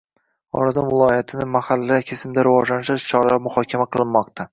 [0.55, 4.49] Xorazm viloyatini mahallalar kesimida rivojlantirish choralari muhokama qilinmoqda